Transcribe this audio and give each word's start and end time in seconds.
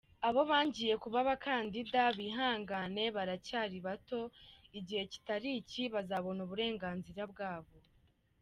Abo 0.27 0.41
bangiye 0.51 0.93
kuba 1.03 1.17
abakandida 1.23 2.01
bihangane 2.19 3.03
baracyari 3.15 3.77
bato, 3.87 4.21
igihe 4.79 5.03
kitari 5.11 5.49
iki 5.61 5.83
bazabona 5.93 6.39
uburenganzira 6.45 7.23
bwabo. 7.31 7.73